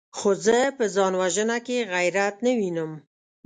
خو 0.17 0.29
زه 0.45 0.57
په 0.77 0.85
ځان 0.95 1.13
وژنه 1.21 1.57
کې 1.65 1.87
غيرت 1.91 2.35
نه 2.45 2.51
وينم! 2.57 2.91